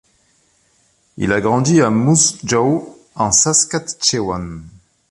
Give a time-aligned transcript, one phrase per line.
[1.17, 4.63] Il a grandi à Moose Jaw en Saskatchewan.